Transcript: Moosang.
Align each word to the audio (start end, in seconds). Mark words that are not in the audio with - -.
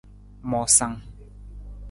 Moosang. 0.49 0.95